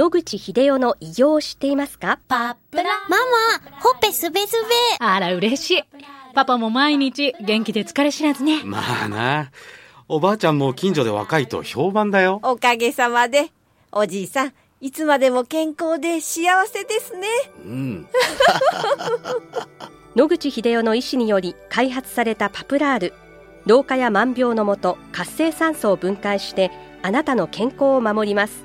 [0.00, 2.20] 野口秀夫の偉業を知っていますか？
[2.26, 4.56] パプラママ、ほっぺすべす
[4.98, 5.04] べ。
[5.04, 5.82] あら、嬉しい。
[6.32, 8.62] パパも毎日元気で疲れ知らずね。
[8.64, 9.50] まあな。
[10.08, 12.40] おばあちゃんも近所で若いと評判だよ。
[12.42, 13.50] おかげさまで。
[13.92, 17.28] おじいさん、いつまでも健康で幸せですね。
[17.62, 18.08] うん。
[20.16, 23.12] 野口秀夫の医師により開発されたパプラール。
[23.66, 26.70] 老化や万病のもと活性酸素を分解して
[27.02, 28.64] あなたの健康を守ります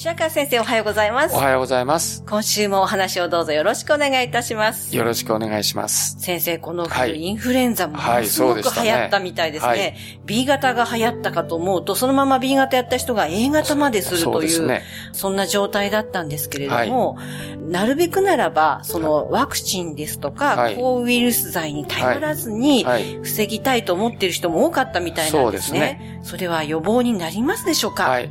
[0.00, 1.34] 白川先生おはようございます。
[1.34, 2.24] おはようございます。
[2.26, 4.96] 今週もお話をどうぞよろしくお願いいたします。
[4.96, 6.16] よろしくお願いします。
[6.18, 9.68] 先生、この冬、はい、インフルエンザもすごく流行ったみたいですね。
[9.68, 22.86] はいね B 型が流行ったかと思うと、そのまま B 型やった人が A 型までするという、そね、そんな状態だったんですけれども、はい、なるべくならば、そのワクチンですとか、抗ウイルス剤に頼らずに、
[23.22, 25.98] 防ぎたいと思っている人も多かったみたいなんですね。
[26.00, 28.08] そねそれは予防になりますでしょうか？
[28.08, 28.30] はい。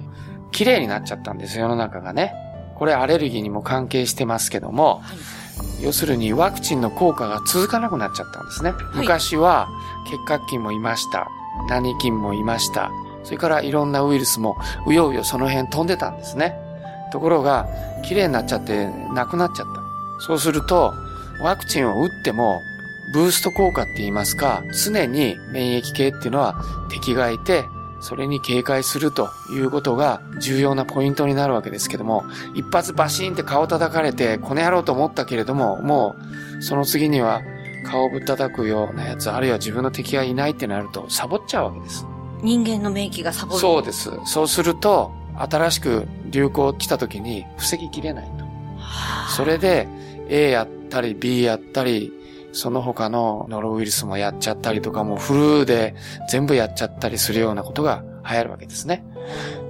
[0.51, 2.33] 綺麗になっちゃったんです世の中がね。
[2.75, 5.13] これアレルギーにも関係してますけども、は
[5.81, 8.71] い、要するにワクチンの効果が続かなくなっちゃったんですね。
[8.71, 9.67] はい、昔は
[10.09, 11.27] 結核菌もいました。
[11.67, 12.89] 何菌もいました。
[13.23, 16.55] それからいろんなウイルスもうようよその辺飛んでたんですね。
[17.11, 17.67] ところが、
[18.03, 19.81] 綺麗になっちゃってなくなっちゃった。
[20.25, 20.93] そうすると、
[21.41, 22.59] ワクチンを打っても、
[23.13, 26.55] ブースト効果って言いますか、常に免疫系っていうのは
[26.89, 27.65] 敵がいて、
[27.99, 36.15] それに警戒するということが重要なポイントになるわけですけども、一発バシーンって顔叩かれて、この野郎と思ったけれども、も
[36.59, 37.41] う、その次には
[37.85, 42.05] 顔をぶったたくようなやつ、あるいは自分の敵がいないってなると、サボっちゃうわけです。
[42.41, 44.11] 人間の免疫がサボるそうです。
[44.25, 48.45] そうすると、新しく流行来た時に防ぎきれないと。
[49.35, 49.87] それで、
[50.29, 52.13] A やったり B やったり、
[52.51, 55.95] その他のノロウイルスもやっちゃったりとか、もフルで
[56.29, 59.03] 全部やっちゃったりするようなことが流行るわけですね。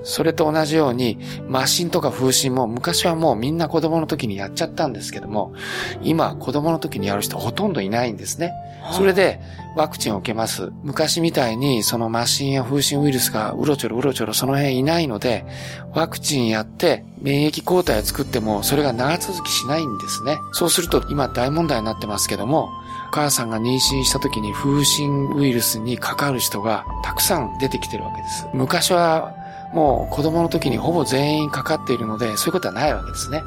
[0.03, 5.53] それと同じように、マシンとか風疹も昔はもうみんな子供の時にやっちゃったんですけども、
[6.01, 8.53] 今子供の時にやる人ほとんどいないんですね。
[8.93, 9.39] それで
[9.75, 10.71] ワクチンを受けます。
[10.83, 15.45] 昔みたいにそのマシンや風疹ウイルスがうろちょろうろちょろその辺いないので、
[15.93, 20.37] ワクチンやって免疫抗体を作ってもそれが長続きしないんですね。
[20.53, 22.69] そうすると今大問題になってますけども、
[23.09, 28.47] お母さんが妊娠した時に風疹ウイルスにかかる人がたくさん出てきてるわけです。
[28.53, 29.33] 昔は
[29.73, 33.43] もう子供の時にほぼ全員かかっているので、そういうことはないわけですね。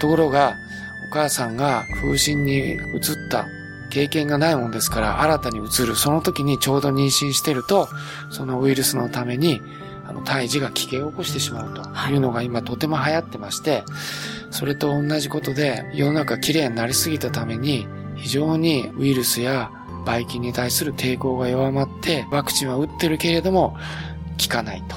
[0.00, 0.54] ところが、
[1.10, 2.78] お母さんが風疹に移っ
[3.30, 3.46] た
[3.90, 5.96] 経験がないもんですから、新たに移る。
[5.96, 7.88] その時にちょうど妊娠してると、
[8.30, 9.60] そのウイルスのために、
[10.06, 13.84] あの、胎児が危険を起こしてしまうというのが今とても流行ってまして、
[14.50, 17.86] それと同じことで、世の中綺麗になりすぎたために、
[18.22, 19.70] 非常にウイルスや
[20.06, 23.76] ばい菌に対する抵抗が弱まって、ワクチンは打ってるけれども、
[24.40, 24.96] 効かないと。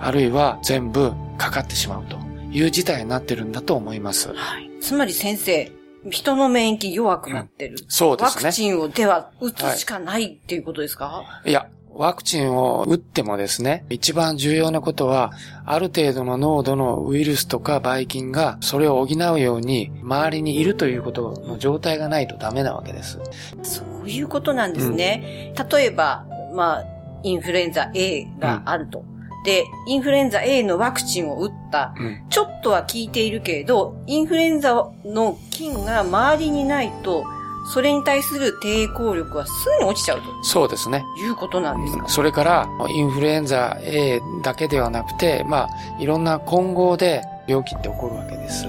[0.00, 2.18] あるいは全部かかってしまうと
[2.52, 4.32] いう事態になってるんだと思います。
[4.34, 4.70] はい。
[4.80, 5.72] つまり先生、
[6.10, 7.76] 人の免疫弱くなってる。
[7.80, 8.44] うん、そうですね。
[8.44, 15.32] ワクチンをでは打つしかないっていうことですか、はい、いや、ワクチンを打ってもですね、一番重要なことは、
[15.66, 23.18] ある程度の濃度のウイルスとかばい菌がそれを補うように周りにいるということの状態がないとダメなわけです。
[23.64, 25.52] そういうことなんですね。
[25.58, 26.84] うん、例えば、まあ、
[27.24, 29.00] インフルエンザ A があると。
[29.00, 31.94] うんで、インフルエンザ A のワクチンを打った。
[31.96, 37.24] うん、ちょっとは効いているけれど、インフルエンザの菌が周りにないと、
[37.66, 40.24] それに対する抵抗力はすぐに落ちちゃうと。
[40.42, 41.04] そうですね。
[41.18, 42.08] いうことなんですか？
[42.08, 45.68] それから、インフルエンザ A だけではなくて、まあ、
[46.00, 48.66] いろんな混合で病気って起こるわけです。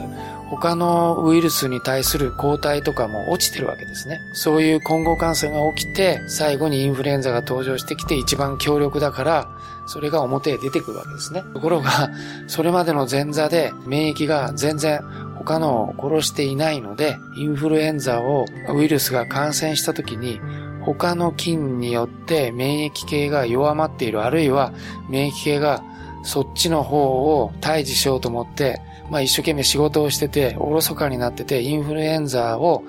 [0.49, 4.19] 他のウイルスに対する抗体とかも落ちてるわけですね。
[4.33, 9.47] そういう混合感染が起きて、最後にインフルエンザが登場してきて一番強力だから、
[9.85, 11.43] それが表へ出てくるわけですね。
[11.53, 12.09] ところが、
[12.47, 15.01] それまでの前座で免疫が全然
[15.39, 20.39] 他のを殺していないので、インフルエンザをウイルスが感染した時に、
[20.81, 24.73] 他の菌によって免疫系が弱まっている、あるいは
[25.09, 25.83] 免疫系が
[26.23, 32.83] そっちの方を退治しようと思って、まあ一生懸命仕事をしてて、おろそかになってて、インフルエンザを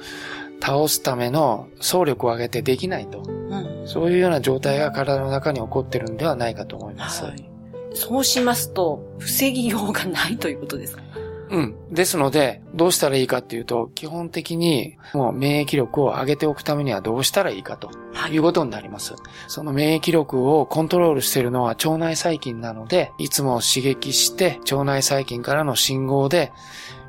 [0.61, 3.23] 倒すための総力を上げてできないと。
[3.23, 7.25] うん、そういうような状態が体の中に起こってるんではないかと思います。
[7.25, 7.51] はい、
[7.95, 11.03] そうしますと、防ぎようがないということですか？
[11.51, 11.75] うん。
[11.91, 17.91] ですので、どうしたらいいかっていうと、基本的にもう免疫力を上げておくためにはどうしたらいいかと
[18.31, 19.15] いうことになります。
[19.15, 26.53] はい、その免疫力をコントロールしているのは腸内細菌なので、いつも刺激して腸内細菌からの信号で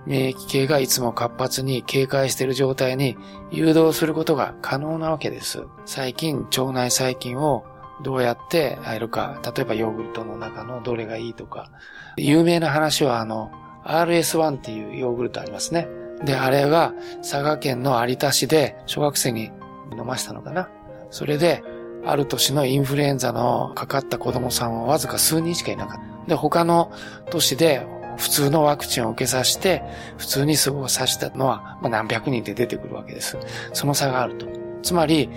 [0.07, 3.17] 免疫系がいつも活発に警戒している状態に
[3.51, 5.65] 誘導することが可能なわけです。
[5.85, 7.63] 最近、腸内細菌を
[8.01, 11.69] どうやって入るか、例えばヨーグルトの中のどれがいいとか、
[12.17, 13.51] 有名な話はあの、
[13.83, 15.87] RS1 っていうヨーグルトありますね。
[16.23, 19.51] で、あれが佐賀県の有田市で小学生に
[19.97, 20.69] 飲ましたのかな。
[21.09, 21.63] それで、
[22.03, 26.29] ある年のインフルエンザのかかった子供さんはわずか数人しかいなかった。
[26.29, 26.91] で、他の
[27.29, 27.85] 都市で
[28.17, 29.83] 普通のワクチンを受けさせて、
[30.17, 33.37] 普通に過ごさせたのは、まあ、何百人で出てくるわけです。
[33.73, 34.47] その差があると。
[34.83, 35.29] つまり、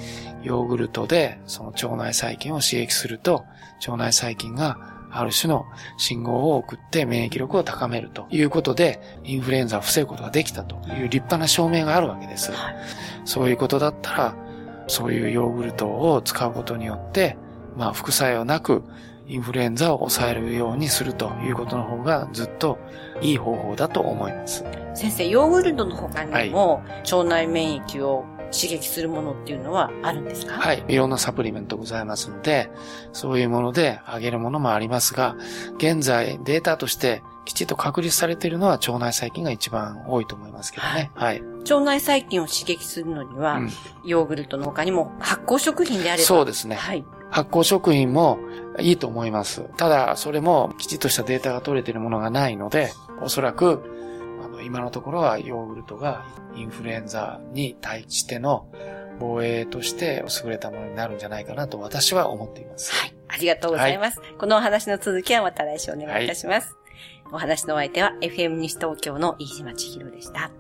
[0.43, 3.45] ヨーグルトでその腸内細菌を刺激すると、
[3.87, 5.67] 腸内細菌がある種の
[5.97, 12.53] 信号を送って免疫力を高めるということで、インフルエンザを防ぐことができたという立派な証明があるわけです。
[13.25, 14.37] そういうことだったら、
[14.89, 17.37] そういうヨーグルトを使うことによって、
[17.77, 18.83] まあ副作用なく
[19.27, 22.79] インフルエンザを抑えるようにするということの方がずっと
[23.23, 24.65] いい方法だと思います。
[24.95, 28.25] 先生、ヨーグルトの他にも、腸内免疫を
[28.55, 30.55] 刺激するものっていうのはあるんですか？
[30.55, 30.85] はい。
[30.89, 32.71] いろんなサプリメントございますので、
[33.13, 35.37] そういうものであげるものもありますが、
[35.77, 41.11] 現在データとしてきちっと確立されているのは腸内細菌が一番多いと思いますけどね。
[41.15, 41.43] はい。
[41.43, 43.71] 腸内細菌を刺激するのには、うん、
[44.05, 46.27] ヨーグルトの他にも発酵食品であれば。
[46.27, 46.77] そうですね。
[46.77, 47.05] はい。
[47.31, 48.39] 発酵食品も
[48.79, 49.65] いいと思います。
[49.77, 53.94] ただ、それもきちっとしたデータが取れているものがないので、おそらく、
[54.65, 56.25] 今のところはヨーグルトが
[56.57, 58.67] インフルエンザに対しての
[59.19, 62.93] 防衛として優れたものになるんじゃないかなと私は思っています。
[62.93, 63.15] はい。
[63.29, 64.21] ありがとうございます。
[64.21, 66.75] はい、このお話の続きはまた来週お願いいたします。
[67.25, 70.51] はい、お話のお相手は FM 西東京の飯島千尋でした。